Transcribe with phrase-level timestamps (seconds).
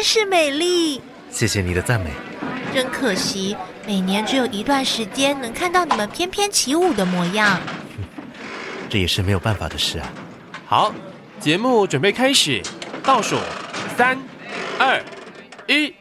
[0.00, 0.98] 真是美丽，
[1.30, 2.10] 谢谢你的赞美。
[2.72, 3.54] 真可惜，
[3.86, 7.60] 每年只有一段时间能看到你们翩翩起舞的模样。
[8.88, 10.10] 这也是没有办法的事啊。
[10.64, 10.94] 好，
[11.38, 12.62] 节目准备开始，
[13.04, 13.36] 倒数
[13.94, 14.18] 三、
[14.78, 15.04] 二、
[15.66, 15.94] 一。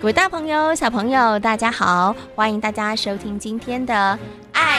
[0.00, 2.16] 各位大朋友、小朋友，大家好！
[2.34, 4.18] 欢迎大家收听今天的。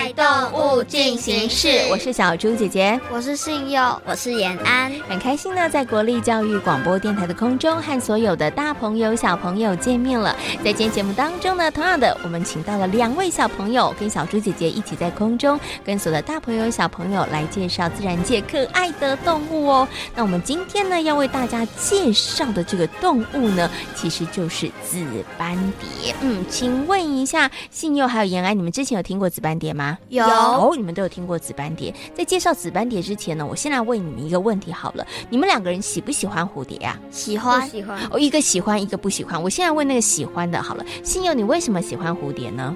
[0.02, 10.36] 爱动物进行式，我是小猪姐姐，我是信佑，我是延安，很开心呢，在国立教育广播电台的空中和所有的大朋友、小朋友见面了。
[10.66, 19.88] 在今天节目当中呢，同样的，我们请到了两位小朋友，跟小猪姐姐一起在空中跟所有的大朋友、小朋友来介绍自然界可爱的动物哦。
[20.16, 25.06] 那我们今天呢，要为大家介绍的这个动物呢，其实就是紫
[25.38, 26.16] 斑蝶。
[26.22, 29.91] 嗯，请问一下，信佑还有延安，你们之前有听过紫斑蝶吗？
[30.10, 31.94] 有，哦，你们都有听过紫斑蝶。
[32.16, 37.00] 在介绍紫斑蝶之前呢，我先来问你们一个问题好了，你们两个人喜不喜欢蝴蝶呀？
[37.10, 38.00] 喜欢，喜欢。
[38.12, 39.42] 哦，一个喜欢，一个不喜欢。
[39.42, 42.76] 我现在问那个喜欢的好了，心友，你为什么喜欢蝴蝶呢？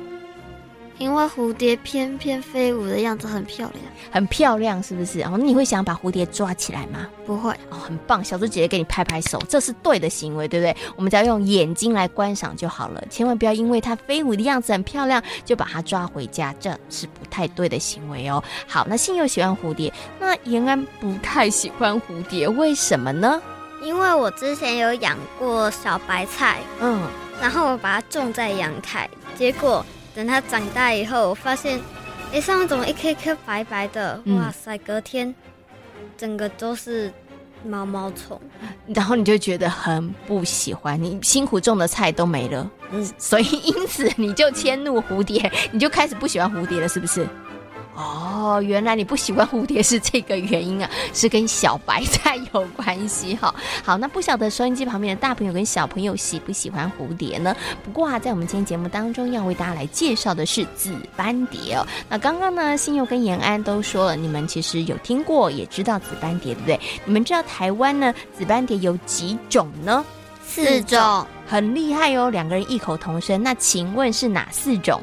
[0.98, 5.20] 因为蝴蝶翩翩飞舞的样子很漂亮，很漂亮，是不是？
[5.20, 7.08] 然后你会想把蝴蝶抓起来吗？
[7.26, 7.52] 不会。
[7.70, 10.76] 哦，很棒，小猪姐姐给你拍拍手，这是对的行为，对不对？
[10.96, 18.42] 我们只要用眼睛来观赏就好了，千万不要因为它飞舞的样子很漂亮就把它抓回家，这是不太对的行为哦。
[18.66, 23.42] 好，那信又喜欢蝴蝶，那延安不太喜欢蝴蝶，为什么呢？
[23.84, 27.02] 因为我之前有养过小白菜，嗯，
[27.42, 29.86] 然后我把它种在阳台，结果。
[30.16, 31.80] 等它长大以后，我发现，
[32.32, 34.20] 哎，上面怎么一颗一颗白白的？
[34.24, 34.78] 嗯、哇塞！
[34.78, 35.36] 隔天，
[36.18, 37.12] 整个都是
[37.66, 38.40] 毛毛虫，
[38.88, 47.28] 然后你就觉得很不喜欢，你辛苦种的菜都没了，嗯，所以因此你就迁怒蝴蝶，你就开始不喜欢蝴蝶了，是不是？
[47.96, 53.56] 哦，原来你不喜欢蝴蝶是这个原因啊，是跟小白菜有关系哈。
[53.86, 57.56] 好，那不晓得收音机旁边的大朋友跟小朋友喜不喜欢蝴蝶呢？
[57.86, 61.88] 不过啊，在我们今天节目当中要为大家来介绍的是紫斑蝶哦。
[62.10, 66.80] 那刚刚呢，新佑跟延安都说了，你们其实有听过，也知道紫斑蝶，对不对？
[67.06, 70.04] 你们知道台湾呢紫斑蝶有几种呢？
[70.46, 73.42] 四种，很厉害哦，两个人异口同声。
[73.42, 75.02] 那请问是哪四种？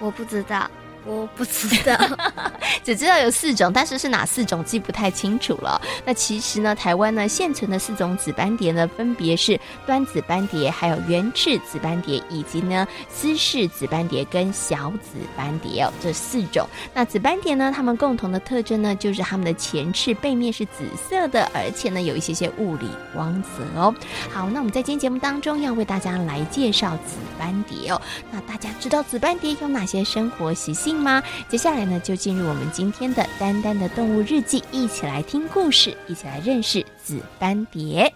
[0.00, 0.68] 我不知道。
[1.04, 1.96] 我不知道，
[2.84, 5.80] 只知道有四种，但是是哪四种记不太清楚了。
[6.04, 16.66] 那其实呢，台湾呢现存的四种紫斑蝶呢，分别是端紫斑蝶、还有圆翅紫斑蝶，以及呢丝氏紫斑蝶跟小紫斑蝶哦，这四种。
[16.94, 23.94] 那紫斑蝶呢，它们共同的特征呢，就是它们的前翅背面是紫色的，而且呢有一些些物理光泽哦。
[24.30, 28.00] 好，那我们在今天节目当中要为大家来介绍紫斑蝶哦。
[28.30, 31.22] 那大家知道紫斑蝶有哪些生活习性吗？
[31.48, 38.12] 接下来呢，就进入我们今天的丹丹的动物日记，一起来听故事，一起来认识紫斑蝶。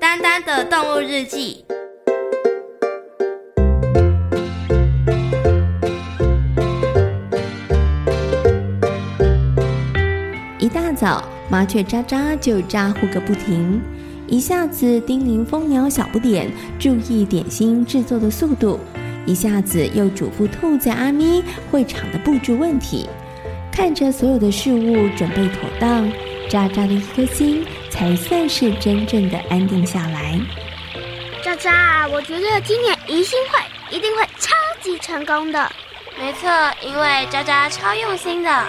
[0.00, 1.64] 丹丹的动物日记。
[10.58, 13.82] 一大早，麻雀喳喳就咋呼个不停，
[14.26, 18.80] 一下子叮咛蜂鸟小不点注意点心制作的速度。
[19.26, 23.08] 一下子又嘱咐兔子阿咪会场的布置问题，
[23.72, 26.10] 看着所有的事物准备妥当，
[26.48, 30.38] 渣渣的一颗心才算是真正的安定下来。
[31.42, 33.58] 渣渣，我觉得今年迎新会
[33.90, 35.70] 一定会超级成功的。
[36.18, 36.48] 没错，
[36.82, 38.66] 因为渣渣超用心的。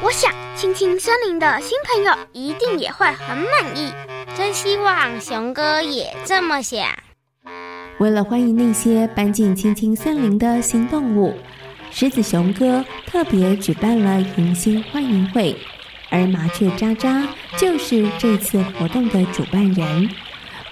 [0.00, 3.92] 我想青青森林的新朋友一定也会很满意。
[4.36, 6.86] 真希望熊哥也这么想。
[7.98, 11.34] 为了欢迎那些搬进青青森林的新动物，
[11.90, 15.56] 狮子熊哥特别举办了迎新欢迎会，
[16.08, 17.26] 而麻雀喳喳
[17.58, 20.08] 就是这次活动的主办人。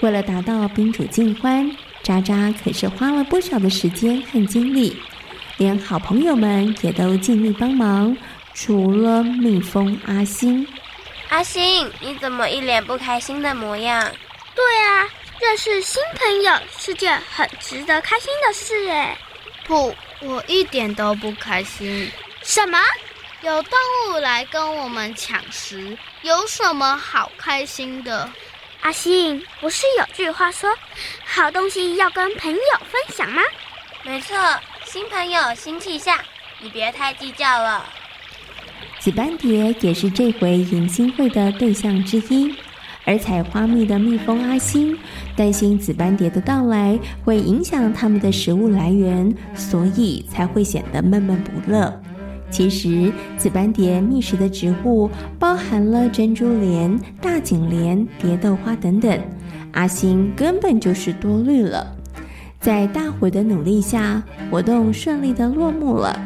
[0.03, 1.69] 为了达到宾主尽欢，
[2.01, 4.97] 渣渣可是花了不少的时间和精力，
[5.57, 8.17] 连好朋友们也都尽力帮忙，
[8.55, 10.65] 除了蜜蜂阿星。
[11.31, 14.01] 阿星，你怎么一脸不开心的模样？
[14.55, 15.11] 对啊，
[15.47, 19.17] 认识新朋友是件很值得开心的事哎。
[19.65, 22.11] 不，我一点都不开心。
[22.43, 22.77] 什么？
[23.43, 23.79] 有动
[24.09, 28.29] 物来跟我们抢食，有什么好开心的？
[28.81, 30.77] 阿星，不是有句话说，
[31.25, 32.59] 好东西要跟朋友
[32.91, 33.41] 分享吗？
[34.03, 34.37] 没错，
[34.85, 36.19] 新朋友新气象，
[36.59, 37.89] 你别太计较了。
[38.99, 42.53] 紫斑蝶也是这回迎新会的对象之一，
[43.07, 44.95] 而采花蜜的蜜蜂阿星
[45.37, 52.03] 担心紫斑蝶的到来会影响它们的食物来源，所以才会显得闷闷不乐。
[52.51, 55.09] 其实，紫斑蝶觅食的植物
[55.39, 59.19] 包含了珍珠莲、大锦莲、蝶豆花等等，
[59.73, 61.97] 阿星根本就是多虑了。
[62.61, 66.21] 在大伙的努力下，活动顺利的落幕了。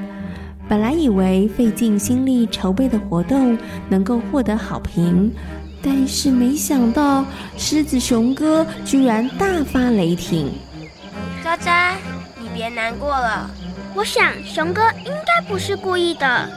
[0.69, 5.33] 本来以为费尽心力筹备的活动能够获得好评，
[5.83, 7.25] 但是没想到
[7.57, 10.53] 狮子熊哥居然大发雷霆。
[11.43, 11.97] 渣渣，
[12.39, 13.51] 你别难过了。
[13.95, 16.49] 我想，熊哥应该不是故意的。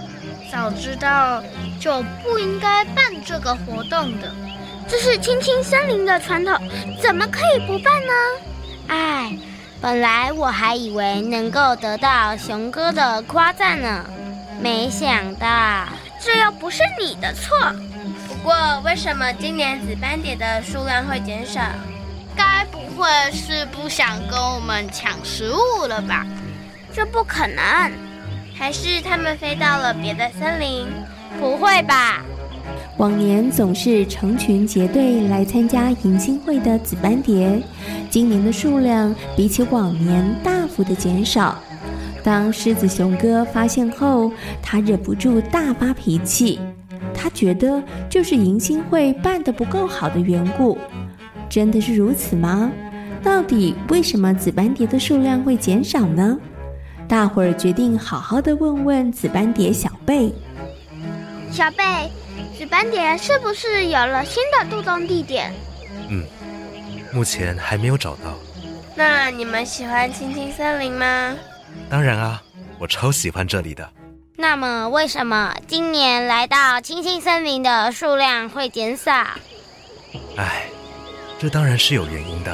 [0.51, 1.41] 早知道
[1.79, 4.31] 就不应该办这个活动的。
[4.87, 6.55] 这是青青森林的传统，
[7.01, 8.13] 怎么可以不办呢？
[8.87, 9.37] 哎，
[9.81, 14.05] 本来我还以为能够得到熊哥的夸赞呢，
[14.61, 15.47] 没想到
[16.21, 17.57] 这又不是你的错。
[18.43, 21.61] 不过，为什么今年紫斑蝶的数量会减少？
[22.35, 26.25] 该不会是不想跟我们抢食物了吧？
[26.93, 27.89] 这不可能，
[28.53, 30.85] 还是他们飞到了别的森林？
[31.39, 32.21] 不会吧？
[32.97, 37.61] 往年总是成群结队来参加迎新会的紫斑蝶，
[38.09, 41.57] 今年的数量比起往年大幅的减少。
[42.21, 44.29] 当狮子熊哥发现后，
[44.61, 46.59] 他忍不住大发脾气。
[47.23, 50.77] 他觉得就是迎新会办得不够好的缘故。
[51.49, 52.69] 真的是如此吗？
[53.23, 56.37] 到底为什么紫斑蝶的数量会减少呢？
[57.07, 60.33] 大伙儿决定好好的问问紫斑蝶小贝。
[61.49, 62.11] 小贝，
[62.57, 65.53] 紫斑蝶是不是有了新的渡冬地点？
[66.09, 66.25] 嗯，
[67.13, 68.37] 目前还没有找到。
[68.97, 71.33] 那你们喜欢青青森林吗？
[71.89, 72.43] 当然啊，
[72.79, 73.89] 我超喜欢这里的。
[74.43, 79.25] 那么为什么今年来到青青森林的数量会减少？
[80.35, 80.65] 哎，
[81.39, 82.53] 这当然是有原因的。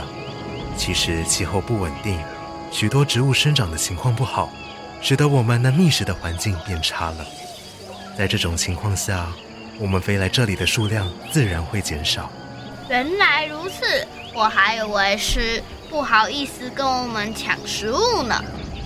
[0.78, 2.20] 其实气候不稳定。
[2.72, 4.52] 许多植物生长的情况不好，
[5.02, 7.26] 使得我们那觅食的环境变差了。
[8.16, 9.26] 在这种情况下，
[9.80, 12.30] 我们飞来这里的数量自然会减少。
[12.88, 18.40] 原来如此，我还以为是不好意思跟我们抢食物呢。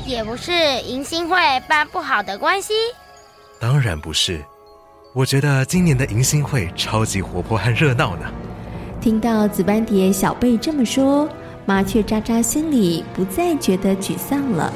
[0.06, 0.52] 也不是
[0.86, 2.74] 迎新会办不好的关系。
[3.60, 4.44] 当然不是，
[5.14, 8.32] 我觉得今年的迎新会超级活泼和热闹呢。
[9.00, 11.30] 听到紫斑蝶小贝这么说。
[11.66, 14.74] 麻雀渣渣心里不再觉得沮丧了，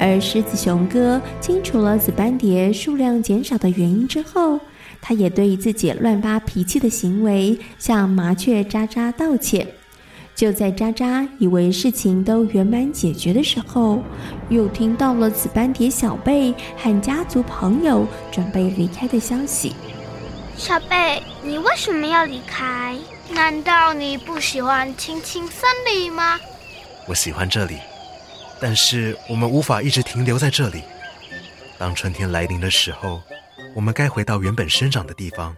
[0.00, 4.58] 而狮子熊哥清楚了紫斑蝶数量减少的原因之后，
[5.00, 9.64] 他也对自己乱发脾气的行为向麻雀渣渣道歉。
[10.38, 14.00] 就在渣渣以为事情都圆满解决的时候，
[14.48, 19.74] 又听到了紫斑蝶小贝和家族朋友准备离开的消息。
[20.56, 22.96] 小贝，你为什么要离开？
[23.30, 26.38] 难道你不喜欢青青森林吗？
[27.08, 27.76] 我喜欢这里，
[28.60, 30.84] 但是我们无法一直停留在这里。
[31.78, 33.20] 当春天来临的时候，
[33.74, 35.56] 我们该回到原本生长的地方。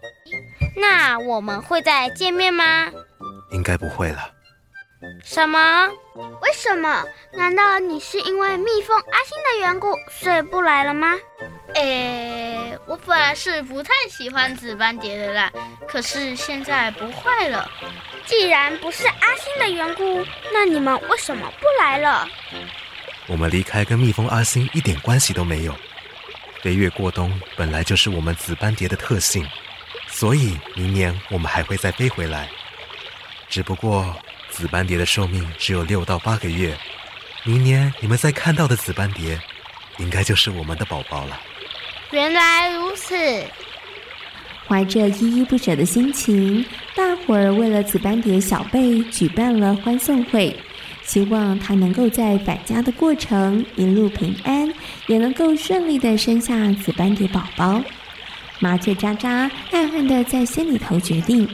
[0.75, 2.65] 那我们会再见面吗？
[3.53, 4.40] 应该不会了。
[5.25, 5.89] 什么？
[6.43, 7.05] 为什么？
[7.33, 11.17] 难道你是因为蜜蜂阿星的缘故，所以不来了吗？
[11.75, 15.51] 诶，我本来是不太喜欢紫斑蝶的啦，
[15.89, 17.71] 可是现在不会了。
[18.27, 22.29] 既然不是阿星的缘故，那你们为什么不来了？
[23.27, 25.75] 我们离开跟蜜蜂阿星一点关系都没有。
[26.61, 29.49] 飞越过冬本来就是我们紫斑蝶的特性，
[30.09, 32.51] 所以明年我们还会再飞回来。
[33.49, 34.15] 只不过
[34.61, 36.77] 紫斑蝶的寿命只有六到八个月，
[37.45, 39.41] 明年你们再看到的紫斑蝶，
[39.97, 41.41] 应该就是我们的宝宝了。
[42.11, 43.17] 原来如此，
[44.69, 46.63] 怀着依依不舍的心情，
[46.95, 50.55] 大伙儿为了紫斑蝶小贝举办了欢送会，
[51.05, 54.71] 希望他能够在返家的过程一路平安，
[55.07, 57.83] 也能够顺利的生下紫斑蝶宝宝。
[58.59, 61.49] 麻雀渣渣暗暗的在心里头决定，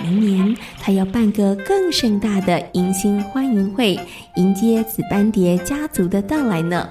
[0.00, 3.98] 明年他要办个更盛大的迎新欢迎会，
[4.36, 6.88] 迎接紫斑蝶家族的到来呢。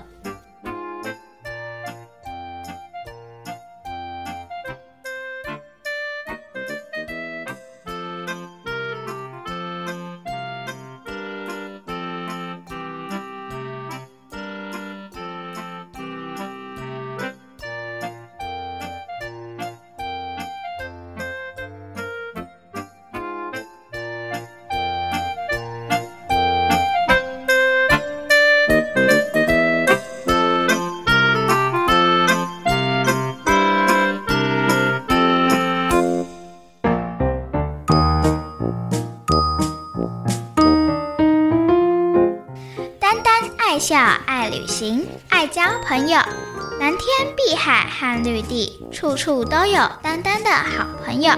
[47.98, 51.34] 碧海和绿地，处处都有丹丹的好朋友。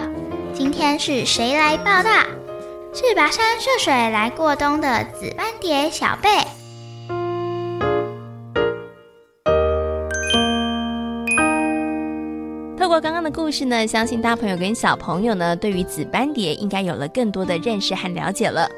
[0.54, 2.10] 今天是谁来报道？
[2.94, 6.30] 是跋山涉水来过冬的紫斑蝶小贝。
[12.78, 18.70] 透过刚刚的故事呢，相信大朋友跟小朋友呢，对于紫斑蝶应该有了更多的认识和了解了。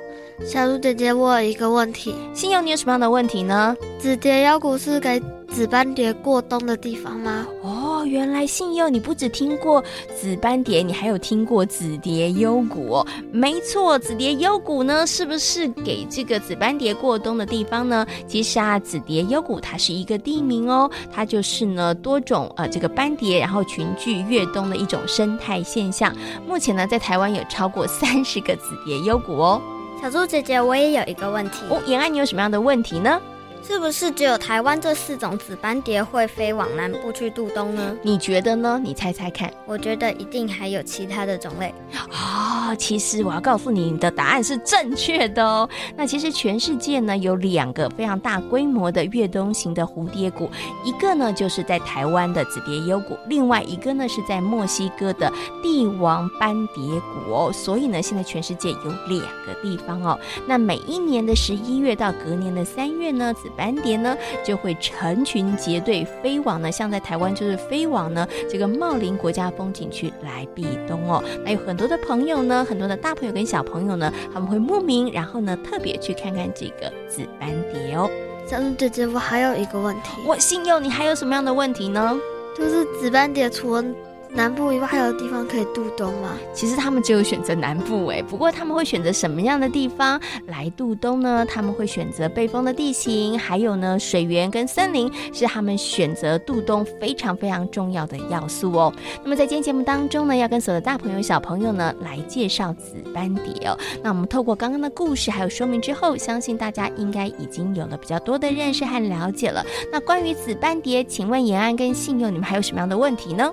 [0.45, 2.15] 小鹿姐姐，我有一个问题。
[2.31, 3.75] 信佑，你有什么样的问题呢？
[3.97, 7.45] 紫蝶幽谷是给紫斑蝶过冬的地方吗？
[7.61, 7.70] 哦，
[8.05, 9.83] 原来信佑你不只听过
[10.15, 13.07] 紫斑蝶，你还有听过紫蝶幽谷哦。
[13.31, 18.05] 没错，紫蝶幽谷呢，是不是给这个紫斑蝶过冬的地方呢？
[18.27, 26.15] 其实啊，紫蝶幽谷它是一个地名哦，它就是呢多种呃这个斑蝶然后群聚越冬的一种生态现象。
[26.47, 29.61] 目前呢，在台湾有超过三十个紫蝶幽谷哦。
[30.01, 31.79] 小猪姐姐，我也有一个问题哦。
[31.85, 33.21] 延安，你有什么样的问题呢？
[33.63, 37.95] 是不是只有台湾这四种紫斑蝶会飞往南部去度冬呢？
[38.01, 38.81] 你觉得呢？
[38.83, 39.51] 你猜猜看。
[39.65, 41.73] 我觉得一定还有其他的种类。
[42.11, 45.69] 啊、哦，其实我要告诉你，你的答案是正确的哦。
[45.95, 50.49] 那其实全世界呢有两个非常大规模的越冬型的蝴蝶谷，
[50.83, 57.51] 一个呢就是在台湾的紫蝶幽谷，另外一个呢是在墨西哥的帝王斑蝶谷哦。
[57.53, 60.19] 所以呢，现在全世界有两个地方哦。
[60.47, 71.23] 那每一年的十一月到隔年的三月呢，紫斑蝶呢就会成群结队飞往呢，像在台湾就是飞往呢这个茂林国家风景区来避冬哦。
[71.45, 78.09] 那有很多的朋友呢，很多的大朋友跟小朋友呢，他们会慕名，然后呢特别去看看这个紫斑蝶哦。
[78.47, 82.17] 小鹿姐姐，我还有一个问题，我信佑，你还有什么样的问题呢？
[82.57, 83.83] 就是紫斑蝶除了
[84.33, 86.37] 南部以外还有地方可以度冬吗？
[86.53, 91.45] 其实他们只有选择南部哎，不过他们会选择什么样的地方来度冬呢？
[91.45, 98.93] 他们会选择背风的地形，还有呢水源跟森林是他们选择度冬非常非常重要的要素哦。
[99.21, 103.77] 那么在今天节目当中呢，要跟所有的大朋友小朋友呢来介绍紫斑蝶哦。
[104.01, 109.65] 那我们透过刚刚的故事还有说明之后，相信大家应该已经有了比较多的认识和了解了。
[109.91, 113.51] 那关于紫斑蝶，请问延安跟信佑，你们还有什么样的问题呢？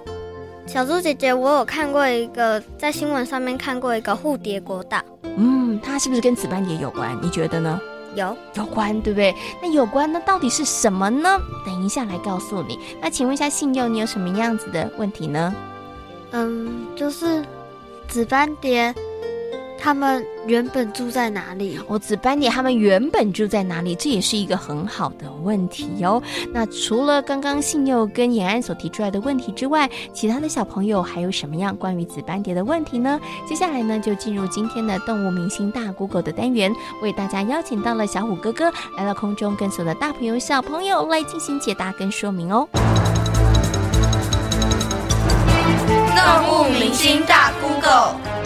[0.68, 5.02] 小猪姐姐，我有看过一个，在新闻上面看过一个蝴蝶国岛。
[5.22, 7.18] 嗯，它是不是跟紫斑蝶有关？
[7.22, 7.80] 你觉得呢？
[8.14, 9.34] 有有关，对不对？
[9.62, 11.40] 那有关那，到底是什么呢？
[11.64, 12.78] 等一下来告诉你。
[13.00, 15.54] 那请问一下信佑，你有什么样子的问题呢？
[16.32, 17.42] 嗯，就是
[18.06, 18.94] 紫斑蝶。
[19.80, 21.78] 他们原本住在哪里？
[21.86, 23.94] 哦，紫斑蝶他们原本住在哪里？
[23.94, 26.22] 这也是一个很好的问题哟。
[26.52, 33.20] 那除了刚刚信佑跟延安所提出来的问题之外，其他的小朋友还有什么样关于紫斑蝶的问题呢？
[33.48, 42.68] 接下来呢，就进入今天的动物明星大 Google 的单元，为大家邀请到了小虎哥哥来到空中，跟所有的大朋友小朋友来进行解答跟说明哦。
[46.16, 48.37] 动物明星大 Google。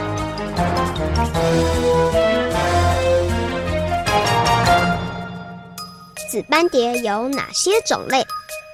[6.32, 8.24] 紫斑蝶有哪些种类？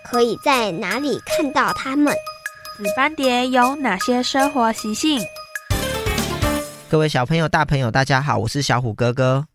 [0.04, 2.14] 可以在哪里看到它们？
[2.76, 5.20] 紫斑蝶有哪些生活习性？
[6.88, 9.48] 各位小朋友、大朋友，大家好，我是小虎哥哥。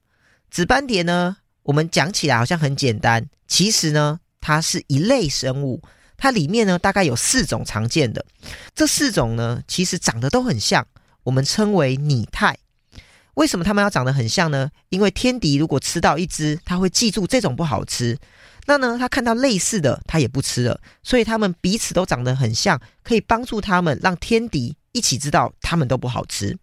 [0.51, 5.81] 紫斑蝶呢，我们讲起来好像很简单，其实呢，它是一类生物。
[6.17, 8.25] 它里面呢，大概有四种常见的，
[8.75, 10.86] 这四种呢，其实长得都很像，
[11.24, 12.57] 我们称为拟态。
[13.36, 14.70] 为什么它们要长得很像呢？
[14.90, 18.18] 因为天敌如果吃到一只，它会记住这种不好吃。
[18.66, 20.80] 那呢，它看到类似的，它也不吃了。
[21.02, 26.58] 所以它们彼此都长得很像，可以帮助它们让天敌一起知道它们都不好吃。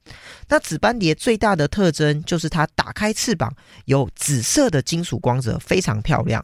[0.48, 6.42] 那紫斑蝶最大的特征就是它打开翅膀有紫色的金属光泽，非常漂亮。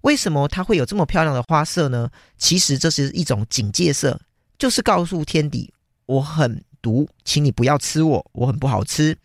[0.00, 2.08] 为什么它会有这么漂亮的花色呢？
[2.38, 4.18] 其实这是一种警戒色，
[4.58, 5.72] 就是告诉天敌
[6.06, 9.16] 我很毒，请你不要吃我，我很不好吃。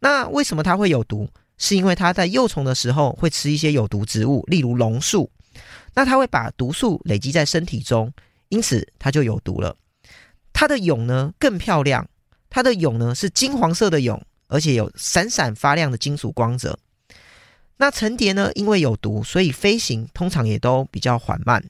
[0.00, 1.28] 那为什么它会有毒？
[1.56, 5.28] 是因为它在幼虫的时候会吃一些有毒植物，例如榕树。
[5.94, 8.12] 那它会把毒素累积在身体中，
[8.48, 9.76] 因此它就有毒了。
[10.52, 12.08] 它的蛹呢更漂亮，
[12.48, 16.78] 它的蛹呢是金黄色的蛹，而且有闪闪发亮的金属光泽。
[17.76, 21.64] 那成蝶呢，因为有毒，所以飞行通常也都比较缓慢。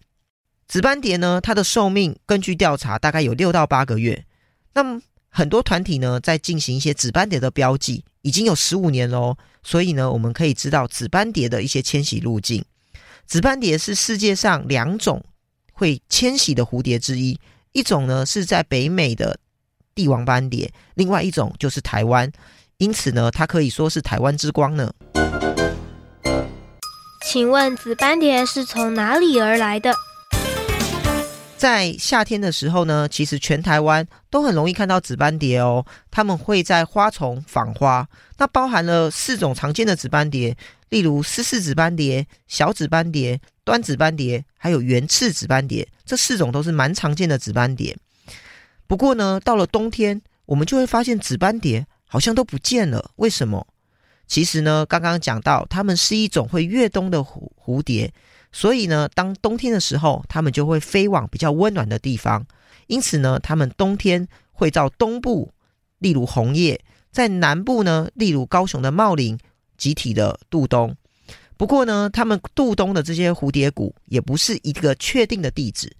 [0.67, 4.27] 紫斑蝶呢，它的寿命根据调查大概有六到八个月。
[4.75, 5.01] 那么
[5.39, 9.37] 很多团体呢，在进行一些紫斑蝶的标记，已经有十五年喽。
[9.63, 12.65] 所以呢，我们可以知道紫斑蝶的一些迁徙路径。
[13.25, 15.25] 紫斑蝶是世界上两种
[15.73, 17.39] 会迁徙的蝴蝶之一，
[17.71, 19.39] 一种呢是在北美的
[19.95, 22.33] 帝王斑蝶，另外一种就是台湾。
[22.79, 24.93] 因此呢，它可以说是台湾之光呢。
[27.31, 29.95] 请问紫斑蝶是从哪里而来的？
[31.59, 35.85] 在夏天的时候呢，其实全台湾都很容易看到紫斑蝶哦。
[36.09, 40.57] 它们会在花丛访花，那包含了四种常见的紫斑蝶，
[40.91, 45.87] 例如丝氏紫斑蝶、小紫斑蝶、端紫斑蝶，还有圆翅紫斑蝶。
[46.07, 47.97] 这四种都是蛮常见的紫斑蝶。
[48.87, 53.11] 不过呢，到了冬天，我们就会发现紫斑蝶好像都不见了。
[53.17, 53.67] 为什么？
[54.29, 58.13] 其实呢，刚刚讲到，它们是一种会越冬的蝴蝴蝶。
[58.51, 62.47] 所以呢，当冬天的时候，它们就会飞往比较温暖的地方。
[62.87, 65.53] 因此呢，它们冬天会到东部，
[65.99, 66.79] 例如红叶；
[67.13, 69.39] 在南部呢，例如高雄的茂林，
[69.77, 70.97] 集体的度冬。
[71.57, 75.95] 不过呢，它们度冬的这些蝴蝶谷也不是一个确定的地址，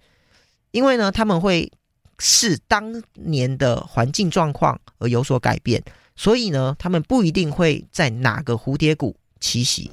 [0.71, 1.71] 因为呢，他们会
[2.17, 5.83] 视当年的环境状况而有所改变。
[6.15, 9.91] 所以呢，他们不一定会在哪个蝴蝶谷栖息。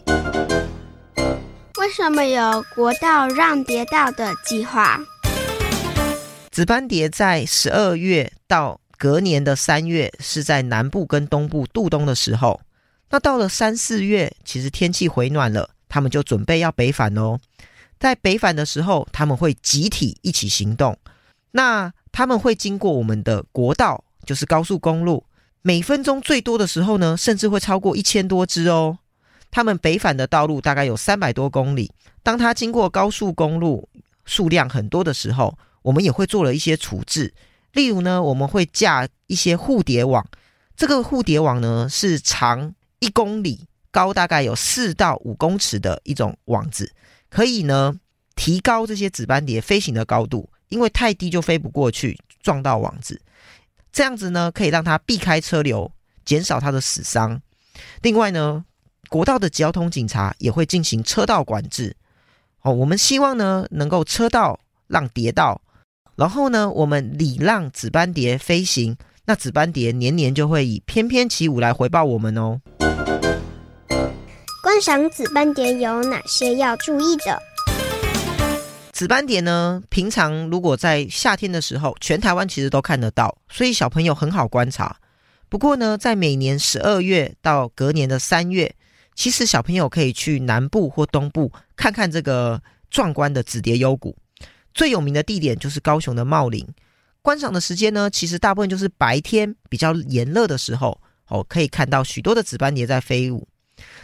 [1.87, 4.99] 为什么有国道让蝶道的计划？
[6.51, 12.61] 紫斑蝶在十二月到隔年的三月是在南部跟东部度冬的时候。
[13.11, 17.39] 那到了三四月，其实天气回暖了，他们就准备要北返哦。
[18.01, 20.99] 在北返的时候，他们会集体一起行动。
[21.53, 25.25] 那他们会经过我们的国道，就是高速公路，
[25.63, 28.99] 每分钟最多的时候呢，甚至会超过一千多只哦。
[29.57, 31.91] 他们北返的道路大概有三百多公里。
[32.23, 33.89] 当他经过高速公路
[34.27, 37.33] 数量很多的时候，我们也会做了一些处置。
[37.73, 40.29] 例如呢，我们会架一些护蝶网。
[40.77, 46.93] 这个护蝶网呢，是长一公里、高大概有四到五公尺的一种网子，
[47.31, 47.99] 可以呢
[48.35, 53.23] 提高这些紫斑蝶飞行的高度，因为太低就飞不过去，撞到网子。
[53.91, 55.91] 这样子呢，可以让它避开车流，
[56.27, 57.41] 减少它的死伤。
[58.03, 58.67] 另外呢，
[59.09, 61.95] 国道的交通警察也会进行车道管制，
[62.63, 65.61] 哦，我们希望呢能够车道让蝶道，
[66.17, 72.61] 然后呢我们礼让紫斑蝶飞行，那紫斑蝶年年就会以翩翩起舞来回报我们哦。
[74.63, 77.41] 观赏紫斑蝶有哪些要注意的？
[78.93, 84.97] 紫斑蝶呢，平常如果在夏天的时候，全台湾其实都看得到，所以小朋友很好观察。
[85.49, 88.75] 不过呢，在每年十二月到隔年的三月。
[89.17, 94.17] 其实小朋友可以去南部或东部看看这个壮观的紫蝶幽谷。
[94.73, 96.65] 最有名的地点就是高雄的茂林。
[97.23, 103.49] 观赏的时间呢，其实大部分就是白天比较炎热的时候哦，可以看到许多的紫斑蝶在飞舞。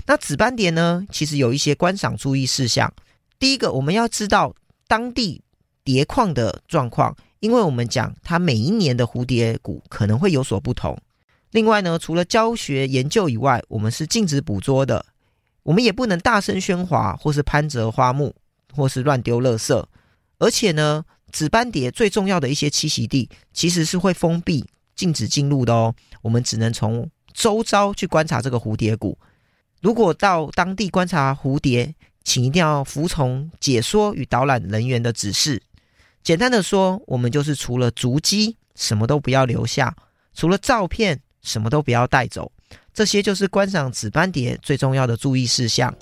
[0.06, 2.92] 那紫斑蝶呢，其实有一些观赏注意事项。
[3.38, 4.54] 第一个，我们要知道
[4.88, 5.42] 当地
[5.84, 10.98] 蝶况的状况，因为我们讲它每一年的蝴蝶谷可能会有所不同。
[11.52, 15.04] 另外呢，除了教学研究以外，我们是禁止捕捉的。
[15.62, 18.34] 我们也不能大声喧哗，或是攀折花木，
[18.74, 19.84] 或是乱丢垃圾。
[20.38, 25.94] 而且呢，紫斑蝶最重要的一些栖息地，其实是会封闭、禁止进入的哦。
[26.22, 29.18] 我们只能从周遭去观察这个蝴蝶谷。
[29.82, 35.62] 如果到当地观察蝴蝶，请一定要服从解说与导览人员的指示。
[36.22, 39.94] 简单的说，我们就是除了足迹，什么都不要留下；
[40.32, 41.20] 除了照片。
[41.42, 42.50] 什么都不要带走，
[42.94, 45.92] 这些就是观赏紫斑蝶最重要的注意事项。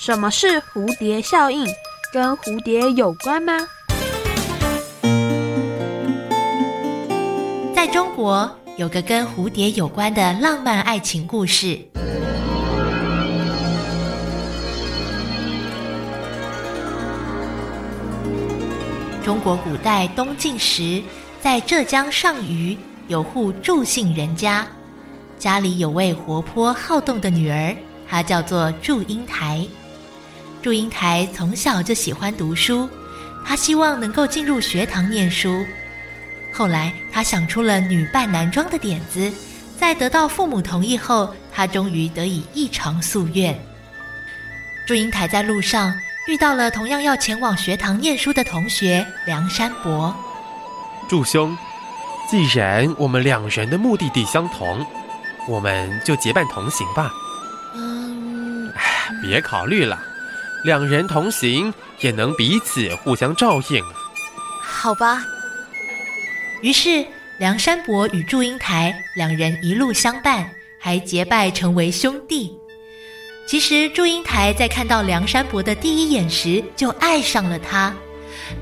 [0.00, 1.66] 什么是蝴蝶效应？
[2.12, 3.66] 跟蝴蝶有关吗？
[7.74, 11.80] 在中国，有个跟蝴蝶有关的浪漫爱情故事。
[19.24, 21.02] 中国古代东晋时，
[21.40, 22.78] 在浙江上虞。
[23.08, 24.66] 有户祝姓人家，
[25.38, 27.74] 家里有位活泼好动的女儿，
[28.08, 29.64] 她叫做祝英台。
[30.60, 32.88] 祝英台从小就喜欢读书，
[33.44, 35.64] 她希望能够进入学堂念书。
[36.52, 39.30] 后来他想出了女扮男装的点子，
[39.78, 43.56] 在得到父母同意后，他终于得以一偿夙愿。
[44.86, 45.94] 祝英台在路上
[46.26, 50.16] 遇到了同样要前往学堂念书的同学梁山伯。
[51.08, 51.56] 祝兄，
[52.28, 54.84] 既然我们两人的目的地相同，
[55.48, 57.12] 我们就结伴同行吧。
[57.74, 60.02] 嗯，哎，别考虑了，
[60.64, 63.82] 两人同行也能彼此互相照应。
[64.60, 65.24] 好吧。
[66.62, 67.06] 于是
[67.38, 72.58] 梁山伯与祝英台两人一路相伴，还结拜成为兄弟。
[73.46, 77.94] 其实祝英台在看到梁山伯的第一眼时就爱上了他，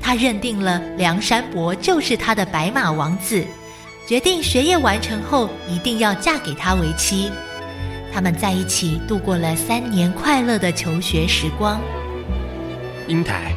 [0.01, 3.45] 他认定了梁山伯就是他的白马王子，
[4.07, 7.31] 决定学业完成后一定要嫁给他为妻。
[8.13, 11.81] 他们在一起度过了三年快乐的求学时光。
[13.07, 13.53] 英台，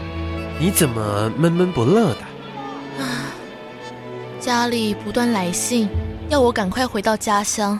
[0.58, 2.20] 你怎么闷闷不乐的？
[3.02, 3.32] 啊，
[4.40, 5.88] 家里不断来信，
[6.28, 7.78] 要我赶快回到家乡，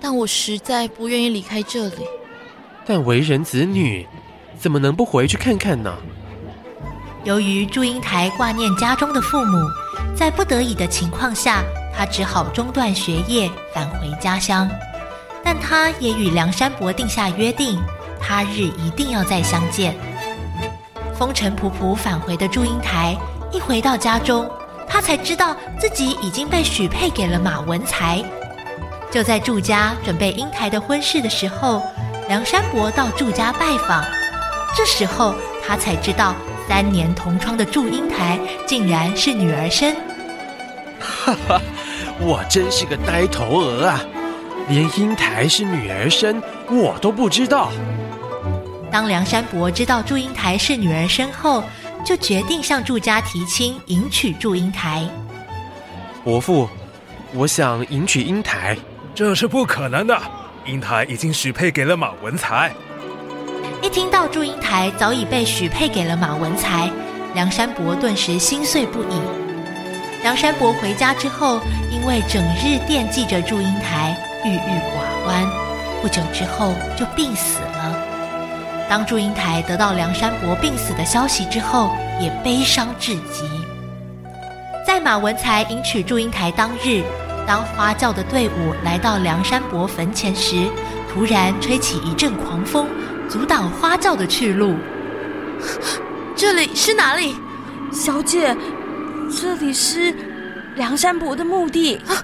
[0.00, 2.06] 但我实在不愿意离开这里。
[2.86, 4.06] 但为人子女，
[4.58, 5.96] 怎么能不回去看看呢？
[7.24, 9.58] 由于祝英台挂念家中的父母，
[10.16, 11.62] 在不得已的情况下，
[11.94, 14.68] 她只好中断学业，返回家乡。
[15.44, 17.78] 但她也与梁山伯定下约定，
[18.20, 19.94] 他日一定要再相见。
[21.14, 23.16] 风尘仆仆返回的祝英台，
[23.52, 24.50] 一回到家中，
[24.88, 28.24] 她才知道自己已经被许配给了马文才。
[29.10, 31.82] 就在祝家准备英台的婚事的时候，
[32.28, 34.02] 梁山伯到祝家拜访，
[34.74, 35.34] 这时候
[35.66, 36.34] 他才知道
[36.70, 39.92] 三年同窗的祝英台竟然是女儿身。
[41.00, 41.60] 哈哈，
[42.20, 44.00] 我真是个呆头鹅啊！
[44.68, 47.72] 连英台是女儿身我都不知道。
[48.88, 51.64] 当梁山伯知道祝英台是女儿身后，
[52.04, 55.04] 就决定向祝家提亲，迎娶祝英台。
[56.22, 56.68] 伯父，
[57.32, 58.78] 我想迎娶英台，
[59.12, 60.16] 这是不可能的。
[60.66, 62.72] 英台已经许配给了马文才。
[63.82, 66.90] 一听到祝英台早已被许配给了马文才，
[67.34, 69.20] 梁山伯顿时心碎不已。
[70.22, 71.58] 梁山伯回家之后，
[71.90, 74.14] 因为整日惦记着祝英台，
[74.44, 75.46] 郁郁寡欢，
[76.02, 77.96] 不久之后就病死了。
[78.86, 81.90] 当祝英台得到梁山伯病死的消息之后，
[82.20, 83.48] 也悲伤至极。
[84.86, 87.02] 在马文才迎娶祝英台当日，
[87.46, 90.68] 当花轿的队伍来到梁山伯坟前时，
[91.10, 92.86] 突然吹起一阵狂风，
[93.30, 94.74] 阻挡花轿的去路。
[96.34, 97.36] 这里是哪里？
[97.92, 98.56] 小姐，
[99.40, 100.12] 这里是
[100.74, 101.94] 梁山伯的墓地。
[102.08, 102.18] 啊，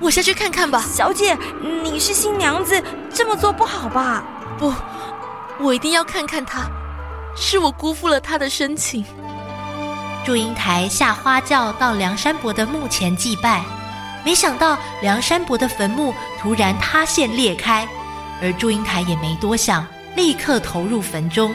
[0.00, 0.80] 我下去看看吧。
[0.88, 1.36] 小姐，
[1.82, 2.80] 你是新娘子，
[3.12, 4.22] 这么做不好吧？
[4.56, 4.72] 不，
[5.58, 6.60] 我一定要看看他，
[7.36, 9.04] 是我辜负了他的深情。
[10.24, 13.64] 祝英台下花轿到梁山伯的墓前祭拜。
[14.24, 17.88] 没想到梁山伯的坟墓突然塌陷裂开，
[18.40, 21.54] 而祝英台也没多想，立刻投入坟中。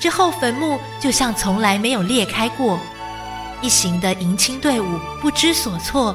[0.00, 2.78] 之后坟墓就像从来没有裂开过。
[3.62, 4.86] 一行的迎亲队伍
[5.22, 6.14] 不知所措，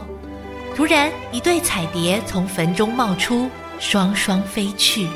[0.76, 5.08] 突然一对彩蝶从坟中冒出，双双飞去。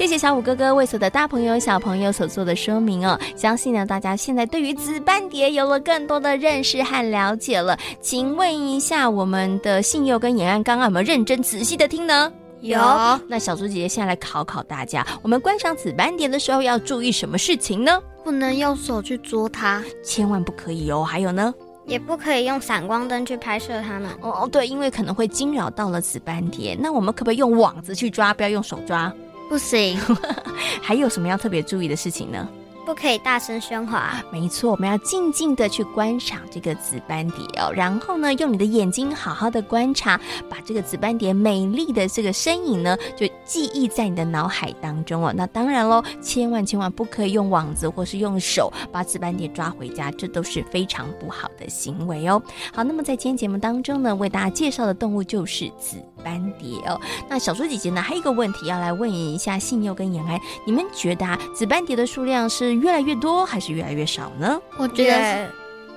[0.00, 7.78] 谢谢小五哥哥为所有的大朋友小朋友所做的说明哦，相信呢大家现在对于紫斑蝶有了更多的认识和了解了。
[8.00, 12.32] 请问一下，我们的信佑跟妍安刚刚有没有认真仔细的听呢？
[12.62, 12.80] 有。
[13.28, 18.00] 那小猪姐姐现在来考考大家，我们观赏紫斑蝶的时候要注意什么事情呢？
[18.24, 21.04] 不能用手去捉它，千万不可以哦。
[21.04, 21.52] 还有呢？
[21.84, 24.10] 也不可以用闪光灯去拍摄它们。
[24.22, 26.74] 哦哦，对，因为可能会惊扰到了紫斑蝶。
[26.80, 29.12] 那我们可不可以用网子去抓，不要用手抓？
[29.50, 29.98] 不行，
[30.80, 32.48] 还有什么要特别注意的事情呢？
[32.90, 34.20] 不可以大声喧哗。
[34.32, 45.32] 没错，我们要静静的去观赏这个紫斑蝶哦，然后呢，用你的眼睛好好的观察，把这个紫斑蝶美丽的这个身影呢，就记忆在你的脑海当中哦。
[45.36, 52.42] 那当然喽，千万千万不可以用网子或是用手把紫斑蝶抓回家，这都是非常不好的行为哦。
[52.74, 57.00] 好，那么在今天节目当中呢，为大家介绍的动物就是紫斑蝶哦。
[57.28, 64.60] 那小猪姐姐呢，还有一个问题要来问一下信佑跟妍安，你们觉得啊，紫斑蝶的数量是越来越多还是越来越少呢？
[64.76, 65.48] 我觉得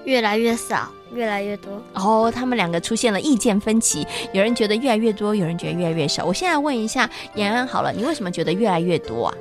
[0.05, 1.81] 越来越少，越来越多。
[1.93, 6.25] 哦，他们两个出现了意见分歧，有人觉得越来越多，有人觉得越来越少。
[6.25, 9.33] 我现在问一下延安好了，你为什么觉得越来越多啊？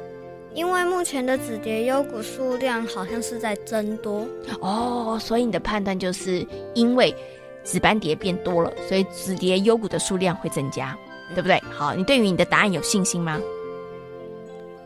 [0.55, 4.27] 因为目前的紫蝶幽谷数量好像是在增多。
[4.61, 7.15] 哦，所以你的判断就是因为
[7.65, 10.97] 紫斑蝶变多了，所以紫蝶幽谷的数量会增加。
[11.35, 11.59] 对不对？
[11.71, 13.41] 好，你对于你的答案有信心吗？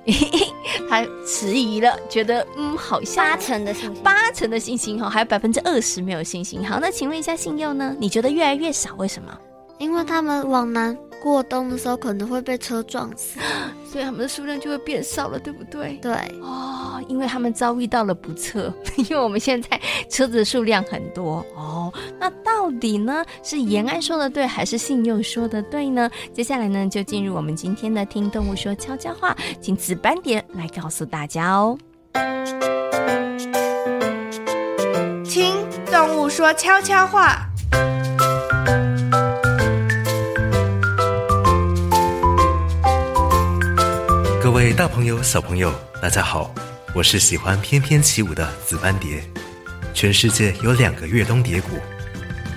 [0.88, 6.66] 他迟疑了，觉得嗯，好像八成的信心，八成的信心哈，还有百分之二十没有信心。
[6.66, 7.96] 好，那请问一下信佑呢？
[7.98, 9.36] 你觉得越来越少，为什么？
[9.78, 13.38] 因为他们往南过冬的时候可能会被车撞死，
[13.90, 15.98] 所以它们的数量就会变少了，对不对？
[16.02, 21.92] 对哦，因为他们遭遇到了不测， 因为我们现在车子的数量很多哦。
[22.18, 26.10] 那到底呢是延安说的对，还是信佑说的对呢？
[26.32, 31.76] 接下来呢就进入我们今天的听动物说悄悄话，请紫斑点来告诉大家哦。
[35.24, 35.54] 听
[35.90, 37.46] 动物说悄悄话。
[44.66, 46.52] 位大朋友、小朋友，大家好，
[46.92, 49.22] 我是喜欢翩翩起舞的紫斑蝶。
[49.94, 51.78] 全世界有两个越冬蝶谷，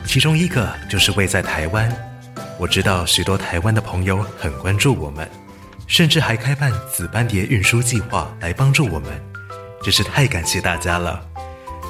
[0.08, 1.88] 其中一个就是位在台湾。
[2.58, 5.30] 我知道许多台湾的朋友很关注我们，
[5.86, 9.12] 甚至还开办紫斑蝶运输计划来帮助我们，
[9.84, 11.24] 真是太感谢大家了。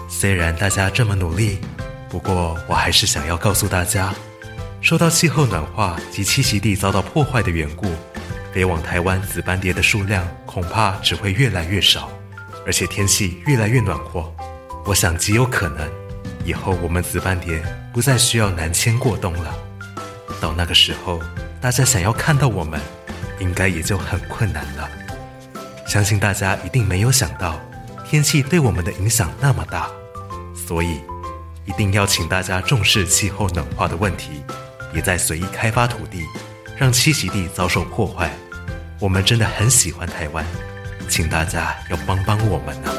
[0.10, 1.60] 虽然大家这么努力，
[2.10, 4.14] 不过我还是想要告诉大家，
[4.82, 7.90] 受到气候暖化及栖息地遭到破坏的缘故。
[8.54, 12.10] 飞往台湾紫斑蝶的数量恐怕只会越来越少，
[12.66, 14.34] 而且天气越来越暖和，
[14.86, 15.90] 我想极有可能，
[16.44, 17.62] 以后我们紫斑蝶
[17.94, 19.54] 不再需要南迁过冬了。
[20.42, 21.20] 到那个时候，
[21.62, 22.80] 大家想要看到我们，
[23.40, 24.90] 应该也就很困难了。
[25.86, 27.60] 相信大家一定没有想到，
[28.08, 29.88] 天气对我们的影响那么大，
[30.56, 31.02] 所以
[31.66, 34.44] 一定要请大家重视气候暖化的问题，
[34.92, 36.26] 别再随意开发土地。
[36.80, 38.32] 让栖息地遭受破坏，
[39.02, 40.46] 我们真的很喜欢台湾，
[41.10, 42.90] 请大家要帮帮我们呢、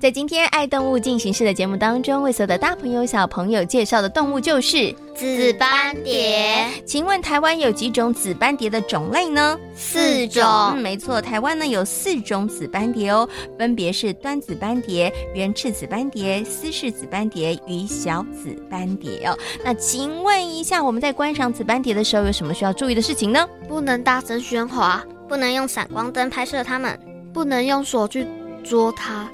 [0.00, 6.66] 在今天爱动物进行式的节目当中，为所有的大朋友小朋友介绍的动物就是紫斑蝶。
[6.86, 9.60] 请问台湾有几种紫斑蝶的种类呢？
[9.74, 10.42] 四种。
[10.42, 19.36] 嗯，没错，台湾呢有四种紫斑蝶哦，分别是端紫斑蝶、圆翅紫斑蝶、斯氏紫斑蝶与小紫斑蝶哦。
[19.62, 23.46] 那请问一下，我们在观赏紫斑蝶的时候，有什么需要注意的事情呢？
[23.68, 26.98] 不能大声喧哗，不能用闪光灯拍摄它们，
[27.34, 28.26] 不能用手去
[28.64, 29.30] 捉它。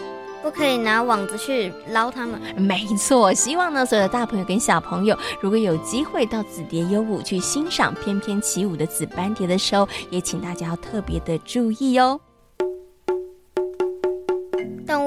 [0.46, 2.40] 不可以拿网子去捞它们。
[2.56, 12.20] 没错，希望呢，所有的大朋友跟小朋友，如果有机会到紫蝶幽谷去欣赏翩翩起舞的紫斑蝶的时候，也请大家要特别的注意哦。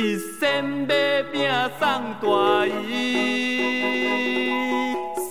[0.00, 1.82] 一生要拼，送
[2.22, 2.94] 大姨，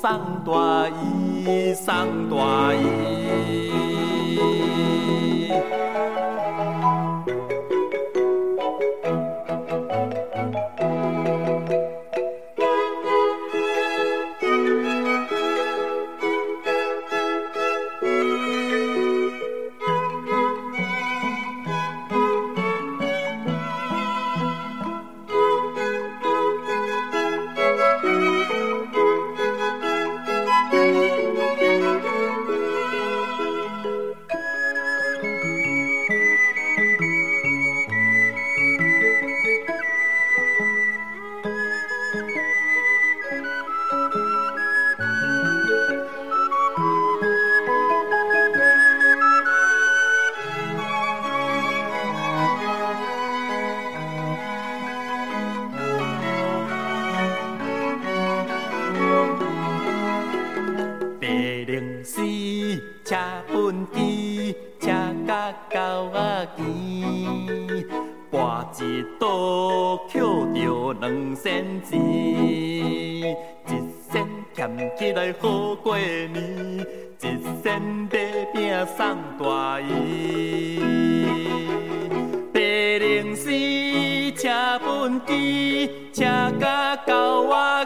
[0.02, 0.04] 送
[0.46, 0.52] 大
[0.90, 2.36] 姨，送大
[2.74, 2.76] 姨。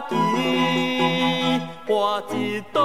[0.08, 0.16] 骑，
[1.88, 2.80] 我一倒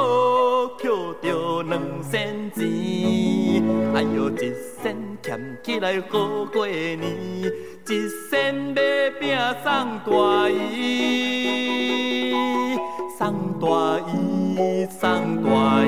[0.77, 0.91] 捡
[1.21, 6.17] 着两仙钱，哎呦一仙俭起来好
[6.51, 7.89] 过年，一
[8.29, 8.81] 仙买
[9.19, 12.33] 饼送大姨，
[13.17, 13.19] 送
[13.59, 13.65] 大
[14.13, 15.49] 姨，送大
[15.85, 15.87] 姨。